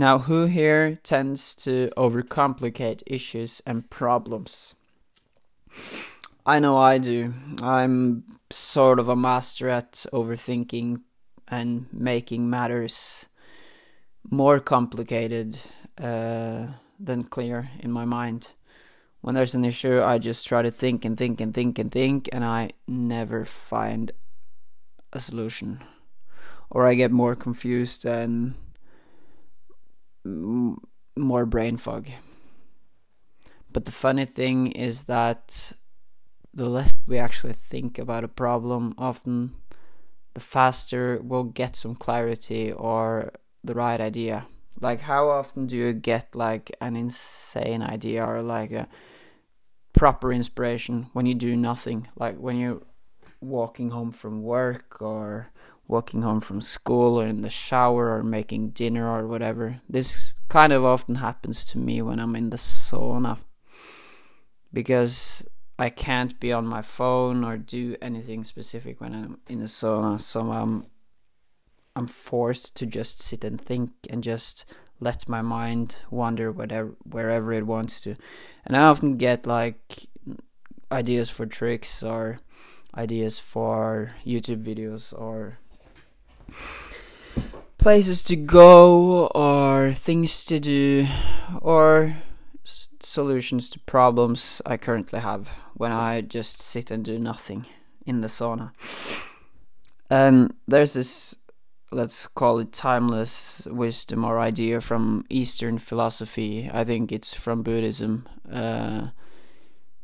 [0.00, 4.74] Now, who here tends to overcomplicate issues and problems?
[6.46, 7.34] I know I do.
[7.60, 11.02] I'm sort of a master at overthinking
[11.48, 13.26] and making matters
[14.30, 15.58] more complicated
[16.02, 18.54] uh, than clear in my mind.
[19.20, 22.26] When there's an issue, I just try to think and think and think and think,
[22.32, 24.12] and I never find
[25.12, 25.84] a solution.
[26.70, 28.54] Or I get more confused and
[30.24, 32.08] more brain fog.
[33.72, 35.72] But the funny thing is that
[36.52, 39.54] the less we actually think about a problem, often
[40.34, 44.46] the faster we'll get some clarity or the right idea.
[44.80, 48.88] Like, how often do you get like an insane idea or like a
[49.92, 52.08] proper inspiration when you do nothing?
[52.16, 52.82] Like when you're
[53.40, 55.50] walking home from work or
[55.90, 59.80] walking home from school or in the shower or making dinner or whatever.
[59.88, 63.40] This kind of often happens to me when I'm in the sauna
[64.72, 65.44] because
[65.78, 70.20] I can't be on my phone or do anything specific when I'm in the sauna.
[70.20, 70.86] So I'm
[71.96, 74.64] I'm forced to just sit and think and just
[75.00, 78.14] let my mind wander whatever wherever it wants to.
[78.64, 80.06] And I often get like
[80.92, 82.38] ideas for tricks or
[82.96, 85.58] ideas for YouTube videos or
[87.78, 91.06] places to go or things to do
[91.62, 92.14] or
[93.00, 97.66] solutions to problems I currently have when I just sit and do nothing
[98.04, 98.72] in the sauna.
[100.10, 101.36] And there's this,
[101.90, 106.70] let's call it timeless wisdom or idea from Eastern philosophy.
[106.72, 109.08] I think it's from Buddhism uh,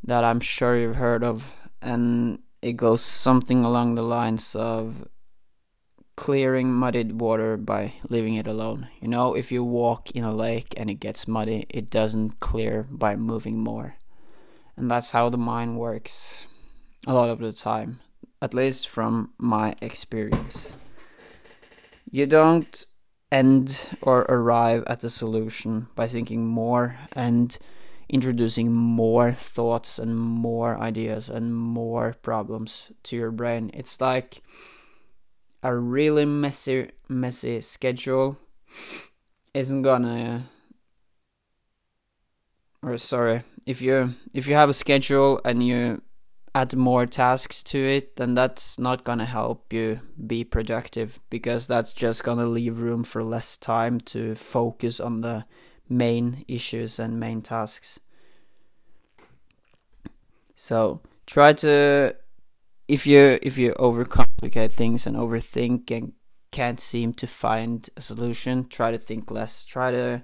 [0.05, 1.55] that I'm sure you've heard of.
[1.83, 5.06] And it goes something along the lines of
[6.17, 8.89] clearing muddied water by leaving it alone.
[9.00, 12.86] You know, if you walk in a lake and it gets muddy, it doesn't clear
[12.91, 13.97] by moving more.
[14.77, 16.39] And that's how the mind works
[17.07, 18.01] a lot of the time,
[18.42, 20.77] at least from my experience.
[22.11, 22.85] You don't
[23.30, 27.57] end or arrive at the solution by thinking more and
[28.08, 33.70] introducing more thoughts and more ideas and more problems to your brain.
[33.74, 34.42] It's like
[35.66, 38.38] a really messy messy schedule
[39.52, 40.48] isn't gonna
[42.82, 46.00] or sorry if you if you have a schedule and you
[46.54, 51.92] add more tasks to it then that's not gonna help you be productive because that's
[51.92, 55.44] just gonna leave room for less time to focus on the
[55.88, 58.00] main issues and main tasks.
[60.54, 62.16] So try to
[62.88, 63.74] if you if you
[64.36, 66.13] overcomplicate things and overthink and
[66.51, 69.64] can't seem to find a solution, try to think less.
[69.64, 70.23] Try to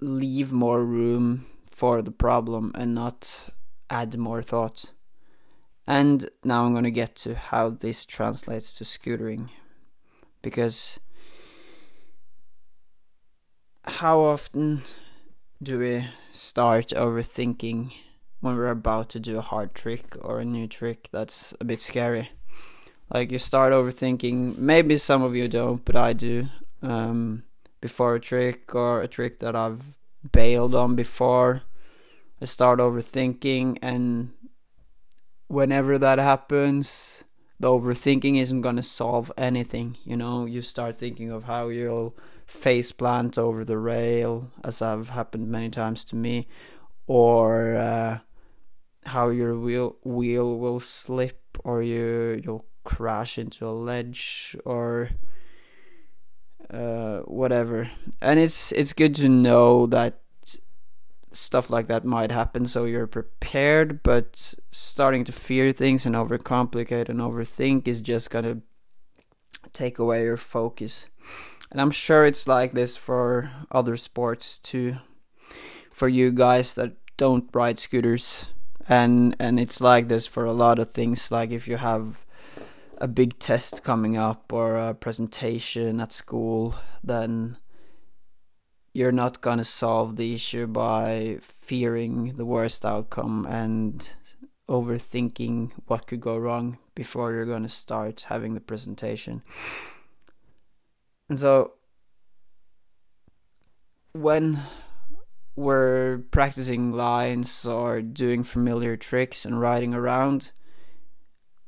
[0.00, 3.50] leave more room for the problem and not
[3.88, 4.92] add more thoughts.
[5.86, 9.48] And now I'm going to get to how this translates to scootering.
[10.42, 11.00] Because
[13.84, 14.82] how often
[15.62, 17.92] do we start overthinking
[18.40, 21.80] when we're about to do a hard trick or a new trick that's a bit
[21.80, 22.30] scary.
[23.12, 24.58] Like you start overthinking.
[24.58, 26.46] Maybe some of you don't, but I do.
[26.82, 27.42] Um,
[27.80, 29.98] before a trick or a trick that I've
[30.32, 31.62] bailed on before,
[32.40, 34.30] I start overthinking, and
[35.48, 37.24] whenever that happens,
[37.58, 39.98] the overthinking isn't gonna solve anything.
[40.04, 45.10] You know, you start thinking of how you'll face plant over the rail, as have
[45.10, 46.48] happened many times to me,
[47.06, 48.18] or uh,
[49.04, 55.10] how your wheel wheel will slip or you you'll crash into a ledge or
[56.72, 57.90] uh, whatever.
[58.20, 60.20] And it's it's good to know that
[61.32, 67.08] stuff like that might happen so you're prepared, but starting to fear things and overcomplicate
[67.08, 68.60] and overthink is just going to
[69.72, 71.08] take away your focus.
[71.70, 74.96] And I'm sure it's like this for other sports too.
[75.92, 78.50] For you guys that don't ride scooters,
[78.90, 82.26] and and it's like this for a lot of things like if you have
[82.98, 87.56] a big test coming up or a presentation at school then
[88.92, 94.10] you're not going to solve the issue by fearing the worst outcome and
[94.68, 99.42] overthinking what could go wrong before you're going to start having the presentation.
[101.28, 101.74] And so
[104.12, 104.60] when
[105.56, 110.52] we're practicing lines or doing familiar tricks and riding around,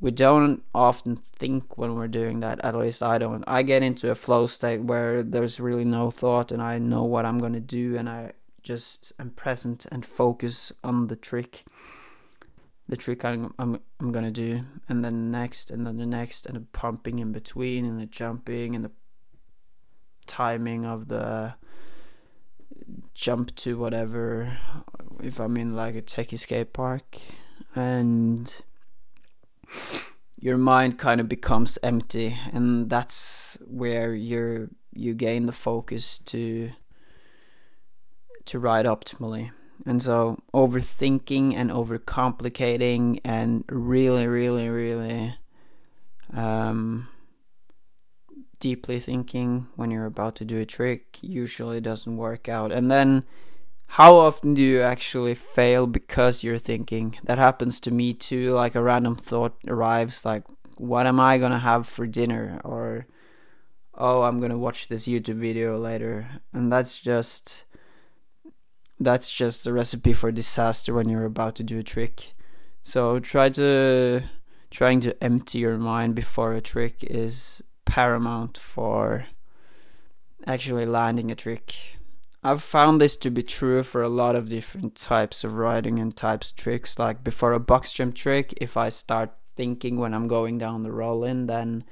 [0.01, 2.65] we don't often think when we're doing that.
[2.65, 3.45] At least I don't.
[3.47, 7.25] I get into a flow state where there's really no thought and I know what
[7.25, 8.33] I'm going to do and I
[8.63, 11.65] just am present and focus on the trick.
[12.89, 16.07] The trick I'm I'm, I'm going to do and then the next and then the
[16.07, 18.91] next and the pumping in between and the jumping and the
[20.27, 21.55] timing of the
[23.15, 24.59] jump to whatever
[25.23, 27.19] if I'm in like a techie skate park
[27.75, 28.63] and
[30.39, 36.73] your mind kind of becomes empty and that's where you you gain the focus to
[38.45, 39.51] to ride optimally.
[39.87, 45.35] And so overthinking and overcomplicating and really really really
[46.33, 47.09] um,
[48.63, 53.25] deeply thinking when you're about to do a trick usually doesn't work out and then
[53.99, 57.19] how often do you actually fail because you're thinking?
[57.25, 58.55] That happens to me too.
[58.55, 60.45] Like a random thought arrives, like,
[60.79, 62.59] what am I gonna have for dinner?
[62.65, 63.07] Or,
[63.93, 66.41] oh, I'm gonna watch this YouTube video later.
[66.55, 67.65] And that's just,
[68.99, 72.33] that's just a recipe for disaster when you're about to do a trick.
[72.83, 74.23] So try to,
[74.71, 79.27] trying to empty your mind before a trick is paramount for
[80.47, 81.75] actually landing a trick.
[82.45, 86.17] I've found this to be true for a lot of different types of riding and
[86.17, 86.99] types of tricks.
[86.99, 90.91] Like before a box jump trick, if I start thinking when I'm going down the
[90.91, 91.85] roll in, then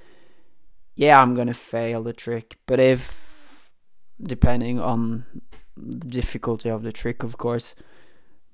[0.96, 2.58] yeah, I'm gonna fail the trick.
[2.66, 3.70] But if,
[4.20, 5.24] depending on
[5.76, 7.76] the difficulty of the trick, of course,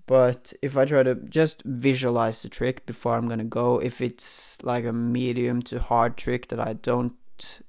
[0.06, 4.62] but if I try to just visualize the trick before I'm gonna go, if it's
[4.62, 7.14] like a medium to hard trick that I don't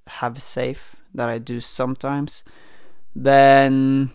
[0.07, 2.43] have safe, that I do sometimes
[3.15, 4.11] then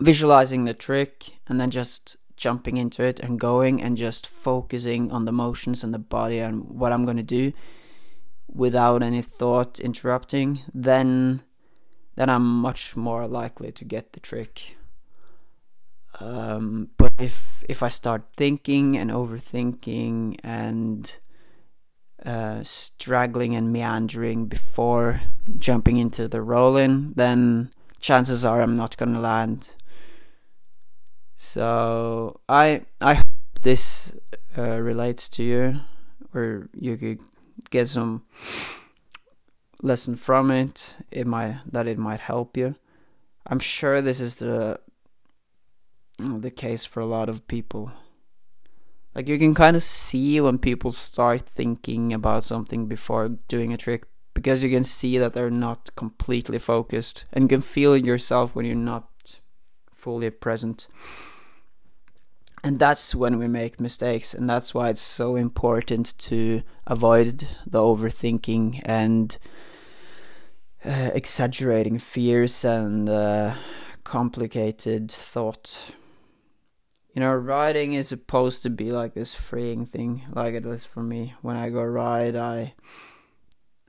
[0.00, 5.24] visualizing the trick and then just jumping into it and going and just focusing on
[5.24, 7.52] the motions and the body and what I'm going to do
[8.46, 11.42] without any thought interrupting then
[12.14, 14.76] then I'm much more likely to get the trick.
[16.18, 21.16] Um, but if if I start thinking and overthinking and
[22.24, 25.20] uh, straggling and meandering before
[25.56, 27.70] jumping into the roll in, then
[28.00, 29.74] chances are I'm not gonna land.
[31.36, 33.26] So I I hope
[33.62, 34.12] this
[34.56, 35.80] uh, relates to you,
[36.34, 37.20] or you could
[37.70, 38.24] get some
[39.82, 40.96] lesson from it.
[41.10, 42.74] It might that it might help you.
[43.46, 44.80] I'm sure this is the
[46.18, 47.92] the case for a lot of people.
[49.18, 53.76] Like you can kind of see when people start thinking about something before doing a
[53.76, 58.04] trick because you can see that they're not completely focused and you can feel it
[58.04, 59.40] yourself when you're not
[59.92, 60.86] fully present.
[62.62, 67.80] And that's when we make mistakes, and that's why it's so important to avoid the
[67.80, 69.36] overthinking and
[70.84, 73.54] uh, exaggerating fears and uh,
[74.04, 75.96] complicated thought.
[77.18, 81.02] You know, riding is supposed to be like this freeing thing, like it is for
[81.02, 81.34] me.
[81.42, 82.74] When I go ride, I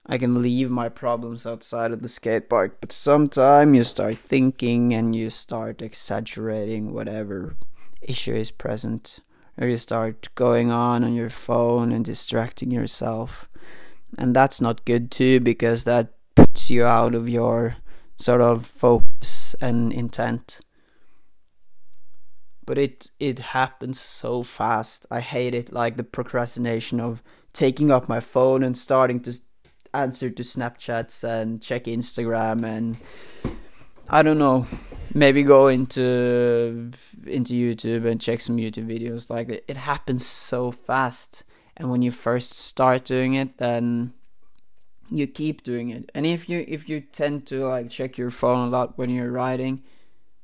[0.08, 4.96] I can leave my problems outside of the skate park, but sometimes you start thinking
[4.96, 7.56] and you start exaggerating whatever
[8.02, 9.20] issue is present,
[9.60, 13.48] or you start going on on your phone and distracting yourself.
[14.18, 17.76] And that's not good too, because that puts you out of your
[18.18, 20.62] sort of focus and intent.
[22.70, 25.08] But it it happens so fast.
[25.10, 29.34] I hate it, like the procrastination of taking up my phone and starting to
[29.92, 32.98] answer to Snapchats and check Instagram and
[34.08, 34.68] I don't know,
[35.16, 36.92] maybe go into
[37.26, 39.32] into YouTube and check some YouTube videos.
[39.32, 41.44] Like it, it happens so fast,
[41.76, 44.14] and when you first start doing it, then
[45.10, 46.12] you keep doing it.
[46.14, 49.32] And if you if you tend to like check your phone a lot when you're
[49.32, 49.82] riding,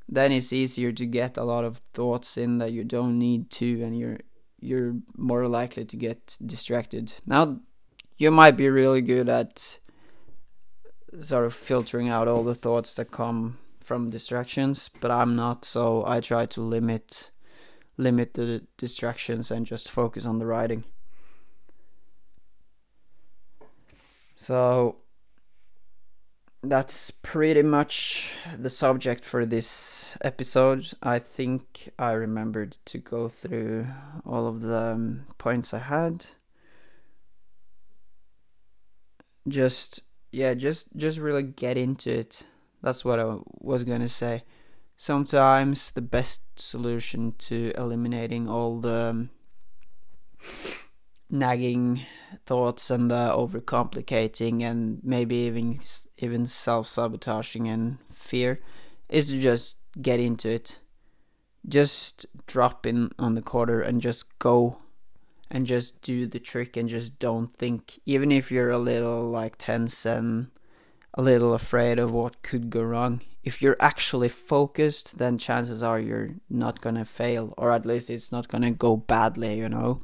[0.07, 3.83] then it's easier to get a lot of thoughts in that you don't need to,
[3.83, 4.19] and you're
[4.59, 7.13] you're more likely to get distracted.
[7.25, 7.59] Now
[8.17, 9.79] you might be really good at
[11.21, 16.03] sort of filtering out all the thoughts that come from distractions, but I'm not, so
[16.05, 17.31] I try to limit
[17.97, 20.83] limit the distractions and just focus on the writing.
[24.35, 24.97] So
[26.69, 30.91] that's pretty much the subject for this episode.
[31.01, 33.87] I think I remembered to go through
[34.25, 36.25] all of the um, points I had.
[39.47, 42.43] Just yeah just just really get into it.
[42.81, 44.43] That's what i was gonna say.
[44.97, 49.29] Sometimes the best solution to eliminating all the um,
[51.29, 52.01] nagging
[52.45, 55.79] thoughts and the overcomplicating and maybe even
[56.17, 58.61] even self-sabotaging and fear
[59.09, 60.79] is to just get into it.
[61.67, 64.77] Just drop in on the quarter and just go
[65.49, 67.99] and just do the trick and just don't think.
[68.05, 70.47] Even if you're a little like tense and
[71.15, 75.99] a little afraid of what could go wrong if you're actually focused then chances are
[75.99, 79.69] you're not going to fail or at least it's not going to go badly you
[79.69, 80.01] know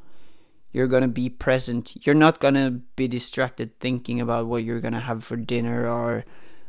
[0.72, 4.80] you're going to be present you're not going to be distracted thinking about what you're
[4.80, 6.26] going to have for dinner or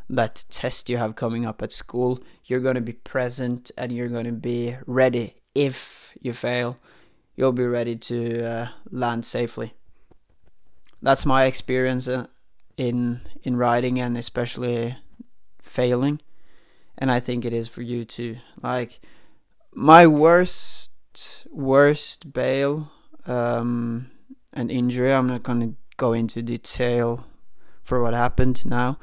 [0.09, 4.09] that test you have coming up at school you're going to be present and you're
[4.09, 6.78] going to be ready if you fail
[7.37, 9.75] you'll be ready to uh, land safely.
[11.00, 12.26] That's my experience uh,
[12.76, 14.97] in in riding and especially
[15.61, 16.21] failing,
[16.97, 18.37] and I think it is for you too.
[18.62, 19.00] Like
[19.75, 20.90] my worst
[21.50, 22.90] worst bail
[23.26, 24.10] um,
[24.52, 25.12] and injury.
[25.12, 27.26] I'm not gonna go into detail
[27.82, 28.98] for what happened now.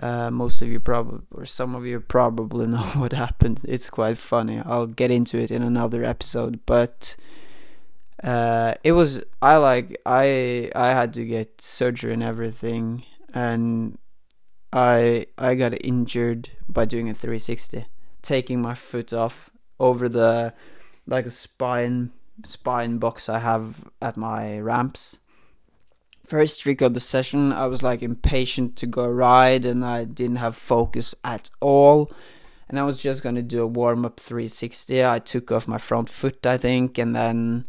[0.00, 3.60] Uh, most of you probably, or some of you probably know what happened.
[3.64, 4.60] It's quite funny.
[4.64, 7.16] I'll get into it in another episode, but
[8.22, 13.98] uh, it was I like I I had to get surgery and everything, and
[14.72, 17.86] I I got injured by doing a 360,
[18.22, 20.52] taking my foot off over the
[21.06, 22.12] like a spine
[22.44, 25.18] spine box I have at my ramps.
[26.24, 30.36] First trick of the session, I was like impatient to go ride, and I didn't
[30.36, 32.10] have focus at all.
[32.68, 35.04] And I was just gonna do a warm up 360.
[35.04, 37.64] I took off my front foot, I think, and then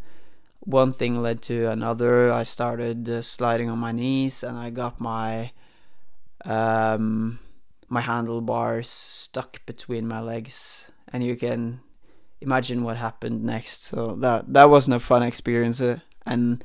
[0.59, 2.31] one thing led to another.
[2.31, 5.51] I started uh, sliding on my knees, and I got my
[6.45, 7.39] um,
[7.89, 11.81] my handlebars stuck between my legs, and you can
[12.41, 13.83] imagine what happened next.
[13.83, 16.63] So that that wasn't a fun experience, uh, and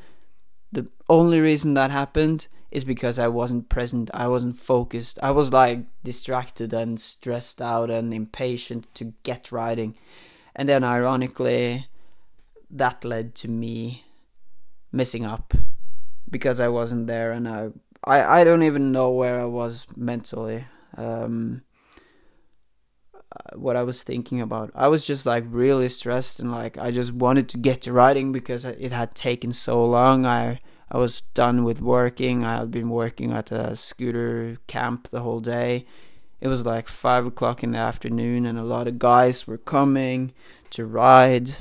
[0.72, 4.10] the only reason that happened is because I wasn't present.
[4.12, 5.18] I wasn't focused.
[5.22, 9.94] I was like distracted and stressed out and impatient to get riding,
[10.54, 11.86] and then ironically
[12.68, 14.04] that led to me
[14.90, 15.54] messing up
[16.28, 17.68] because I wasn't there and I
[18.04, 20.64] I, I don't even know where I was mentally.
[20.96, 21.62] Um,
[23.54, 24.70] what I was thinking about.
[24.74, 28.32] I was just like really stressed and like I just wanted to get to riding
[28.32, 30.26] because it had taken so long.
[30.26, 32.44] I I was done with working.
[32.44, 35.86] I had been working at a scooter camp the whole day.
[36.40, 40.32] It was like five o'clock in the afternoon, and a lot of guys were coming
[40.70, 41.56] to ride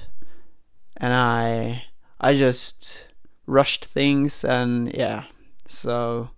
[0.98, 1.84] and I
[2.20, 3.06] I just
[3.46, 5.26] rushed things and yeah.
[5.68, 6.30] So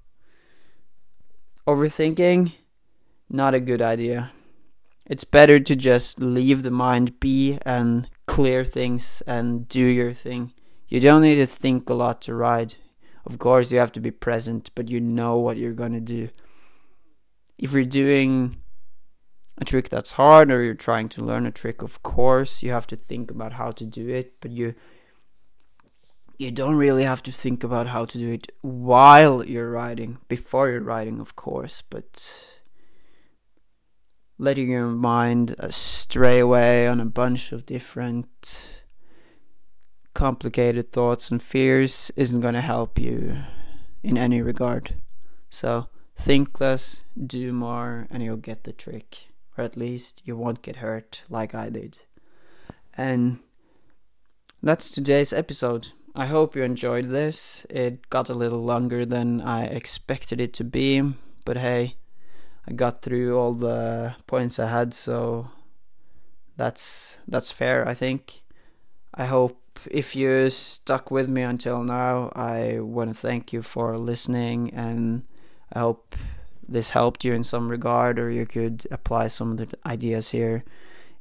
[1.68, 2.54] overthinking
[3.30, 4.32] not a good idea.
[5.10, 10.54] It's better to just leave the mind be and clear things and do your thing.
[10.90, 12.76] You don't need to think a lot to ride.
[13.26, 16.30] Of course, you have to be present, but you know what you're going to do.
[17.58, 18.58] If you're doing
[19.58, 22.88] a trick that's hard or you're trying to learn a trick of course you have
[22.88, 24.76] to think about how to do it but you
[26.38, 30.70] you don't really have to think about how to do it while you're riding before
[30.70, 32.57] you're riding of course but
[34.38, 38.84] letting your mind uh, stray away on a bunch of different
[40.14, 43.38] complicated thoughts and fears isn't going to help you
[44.04, 44.96] in any regard
[45.50, 49.28] so think less do more and you'll get the trick
[49.58, 52.00] or at least you won't get hurt like I did.
[52.96, 53.40] And
[54.62, 55.88] that's today's episode.
[56.16, 57.66] I hope you enjoyed this.
[57.70, 61.14] It got a little longer than I expected it to be,
[61.46, 61.96] but hey,
[62.68, 65.50] I got through all the points I had, so
[66.58, 68.44] that's that's fair, I think.
[69.14, 73.98] I hope if you stuck with me until now, I want to thank you for
[73.98, 75.24] listening and
[75.72, 76.16] I hope
[76.68, 80.64] this helped you in some regard, or you could apply some of the ideas here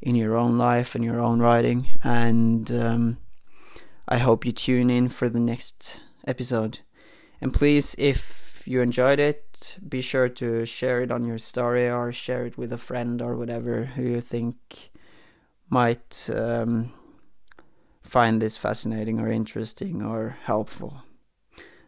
[0.03, 1.89] in your own life and your own writing.
[2.03, 3.19] And um,
[4.09, 6.81] I hope you tune in for the next episode.
[7.41, 7.95] And please,
[8.67, 12.59] if you enjoyed it, be sure to share it on your story or share it
[12.59, 14.91] with a friend or whatever who you think
[15.71, 16.93] might um,
[18.03, 21.05] find this fascinating or interesting or helpful.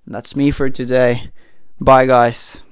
[0.07, 1.33] And that's me for today.
[1.81, 2.63] Bye, guys.